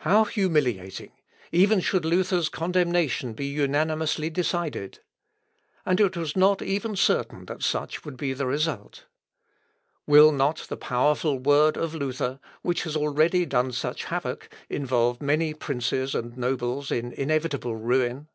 How 0.00 0.24
humiliating 0.24 1.12
even 1.50 1.80
should 1.80 2.04
Luther's 2.04 2.50
condemnation 2.50 3.32
be 3.32 3.46
unanimously 3.46 4.28
decided! 4.28 4.98
And 5.86 5.98
it 5.98 6.14
was 6.14 6.36
not 6.36 6.60
even 6.60 6.94
certain 6.94 7.46
that 7.46 7.62
such 7.62 8.04
would 8.04 8.18
be 8.18 8.34
the 8.34 8.44
result. 8.46 9.06
Will 10.06 10.30
not 10.30 10.66
the 10.68 10.76
powerful 10.76 11.38
word 11.38 11.78
of 11.78 11.94
Luther, 11.94 12.38
which 12.60 12.82
has 12.82 12.96
already 12.96 13.46
done 13.46 13.72
such 13.72 14.04
havoc, 14.04 14.50
involve 14.68 15.22
many 15.22 15.54
princes 15.54 16.14
and 16.14 16.36
nobles 16.36 16.90
in 16.90 17.12
inevitable 17.14 17.74
ruin? 17.74 18.28